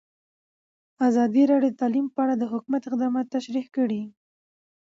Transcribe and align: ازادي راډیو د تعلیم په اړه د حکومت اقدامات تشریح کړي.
ازادي 1.07 1.43
راډیو 1.51 1.71
د 1.73 1.77
تعلیم 1.81 2.05
په 2.13 2.19
اړه 2.23 2.35
د 2.37 2.43
حکومت 2.51 2.81
اقدامات 2.85 3.25
تشریح 3.35 3.65
کړي. 3.75 4.01